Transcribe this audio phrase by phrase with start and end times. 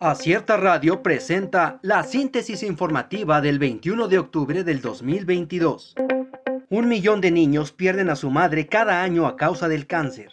[0.00, 5.96] Acierta Radio presenta la síntesis informativa del 21 de octubre del 2022.
[6.70, 10.30] Un millón de niños pierden a su madre cada año a causa del cáncer.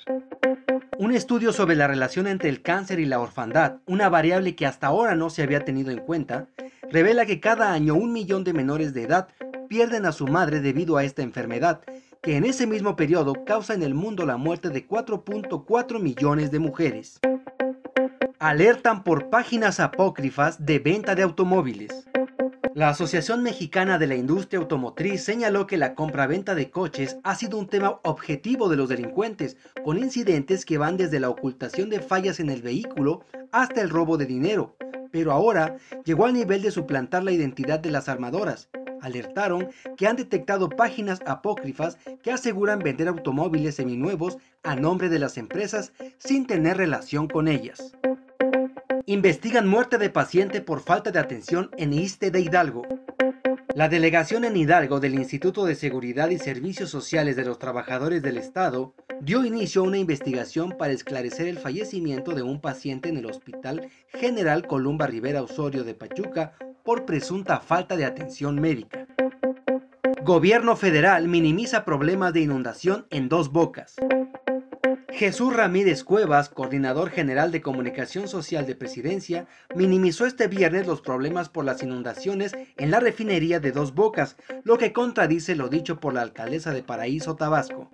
[0.99, 4.85] Un estudio sobre la relación entre el cáncer y la orfandad, una variable que hasta
[4.85, 6.45] ahora no se había tenido en cuenta,
[6.91, 9.29] revela que cada año un millón de menores de edad
[9.67, 11.81] pierden a su madre debido a esta enfermedad,
[12.21, 16.59] que en ese mismo periodo causa en el mundo la muerte de 4.4 millones de
[16.59, 17.19] mujeres
[18.49, 22.05] alertan por páginas apócrifas de venta de automóviles.
[22.75, 27.57] La Asociación Mexicana de la Industria Automotriz señaló que la compra-venta de coches ha sido
[27.57, 32.39] un tema objetivo de los delincuentes, con incidentes que van desde la ocultación de fallas
[32.39, 34.75] en el vehículo hasta el robo de dinero,
[35.11, 38.69] pero ahora llegó al nivel de suplantar la identidad de las armadoras.
[39.01, 45.39] Alertaron que han detectado páginas apócrifas que aseguran vender automóviles seminuevos a nombre de las
[45.39, 47.95] empresas sin tener relación con ellas.
[49.07, 52.81] Investigan muerte de paciente por falta de atención en ISTE de Hidalgo.
[53.75, 58.39] La delegación en Hidalgo del Instituto de Seguridad y Servicios Sociales de los Trabajadores del
[58.39, 63.27] Estado dio inicio a una investigación para esclarecer el fallecimiento de un paciente en el
[63.27, 66.53] Hospital General Columba Rivera Osorio de Pachuca
[66.83, 69.05] por presunta falta de atención médica.
[70.23, 73.97] Gobierno federal minimiza problemas de inundación en dos bocas.
[75.15, 81.47] Jesús Ramírez Cuevas, coordinador general de comunicación social de Presidencia, minimizó este viernes los problemas
[81.47, 84.35] por las inundaciones en la refinería de Dos Bocas,
[84.65, 87.89] lo que contradice lo dicho por la alcaldesa de Paraíso, Tabasco.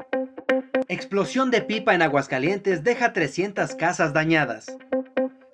[0.88, 4.76] Explosión de pipa en Aguascalientes deja 300 casas dañadas.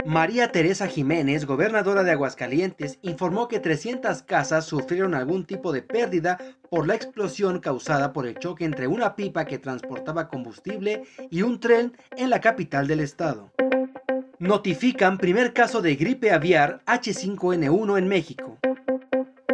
[0.08, 6.38] María Teresa Jiménez, gobernadora de Aguascalientes, informó que 300 casas sufrieron algún tipo de pérdida
[6.70, 11.60] por la explosión causada por el choque entre una pipa que transportaba combustible y un
[11.60, 13.52] tren en la capital del estado.
[14.40, 18.58] Notifican primer caso de gripe aviar H5N1 en México.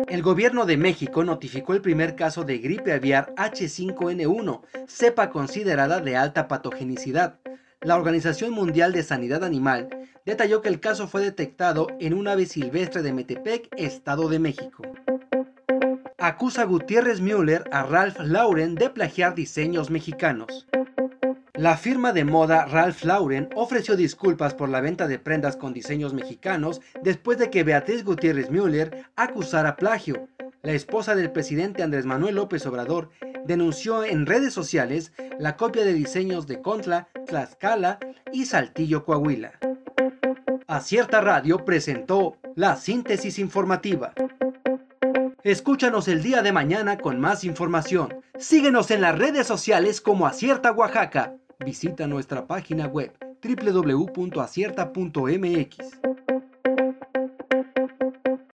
[0.07, 6.15] El gobierno de México notificó el primer caso de gripe aviar H5N1, cepa considerada de
[6.15, 7.39] alta patogenicidad.
[7.83, 9.89] La Organización Mundial de Sanidad Animal
[10.25, 14.83] detalló que el caso fue detectado en un ave silvestre de Metepec, Estado de México.
[16.17, 20.65] Acusa Gutiérrez Müller a Ralph Lauren de plagiar diseños mexicanos.
[21.55, 26.13] La firma de moda Ralph Lauren ofreció disculpas por la venta de prendas con diseños
[26.13, 30.29] mexicanos después de que Beatriz Gutiérrez Müller acusara plagio.
[30.61, 33.09] La esposa del presidente Andrés Manuel López Obrador
[33.45, 37.99] denunció en redes sociales la copia de diseños de Contla, Tlaxcala
[38.31, 39.53] y Saltillo, Coahuila.
[40.67, 44.13] Acierta Radio presentó la síntesis informativa.
[45.43, 48.21] Escúchanos el día de mañana con más información.
[48.37, 51.35] Síguenos en las redes sociales como Acierta Oaxaca.
[51.59, 53.11] Visita nuestra página web
[53.43, 56.12] www.acierta.mx.